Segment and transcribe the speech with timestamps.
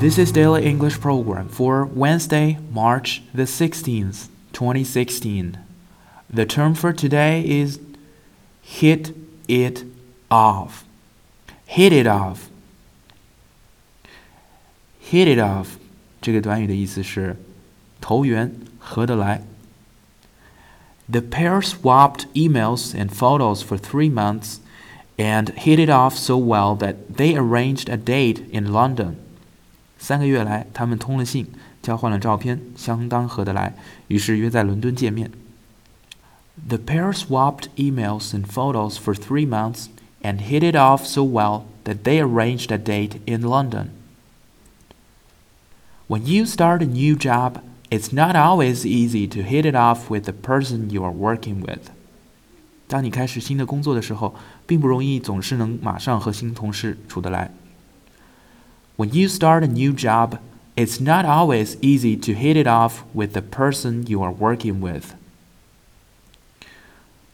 [0.00, 5.58] This is Daily English Program for Wednesday, March the 16th, 2016.
[6.28, 7.78] The term for today is
[8.62, 9.14] hit
[9.46, 9.84] it
[10.30, 10.84] off.
[11.66, 12.48] Hit it off.
[14.98, 15.78] Hit it off
[16.22, 17.36] 这个短语的意思是
[18.00, 19.42] 投缘，合得来。
[21.10, 24.58] The pair swapped emails and photos for three months
[25.16, 29.16] and hit it off so well that they arranged a date in London.
[30.04, 31.46] 三个月来，他们通了信，
[31.82, 33.74] 交换了照片，相当合得来，
[34.08, 35.30] 于是约在伦敦见面。
[36.68, 39.86] The pair swapped emails and photos for three months
[40.22, 43.88] and hit it off so well that they arranged a date in London.
[46.08, 50.24] When you start a new job, it's not always easy to hit it off with
[50.24, 51.90] the person you are working with.
[52.88, 54.34] 当你开始新的工作的时候，
[54.66, 57.50] 并不容易总是能马上和新同事处得来。
[58.96, 60.38] when you start a new job,
[60.76, 65.14] it's not always easy to hit it off with the person you are working with.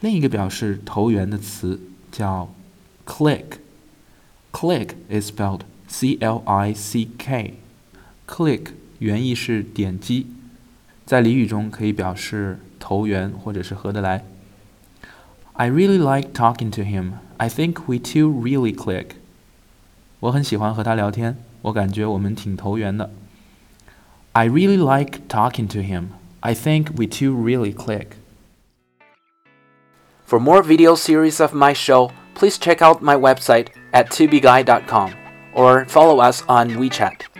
[0.00, 2.52] 另一个表示投缘的词叫
[3.06, 8.66] click。click is spelled C-L-I-C-K。click
[8.98, 10.26] 原意是点击，
[11.06, 14.24] 在俚语中可以表示投缘或者是合得来。
[15.54, 17.14] I really like talking to him.
[17.36, 19.16] I think we two really click.
[20.20, 23.10] 我很喜欢和他聊天， 我感觉我们挺投缘的。
[24.32, 26.08] I really like talking to him.
[26.40, 28.16] I think we two really click.
[30.26, 35.12] For more video series of my show, please check out my website at tubeguy.com
[35.54, 37.35] or follow us on WeChat.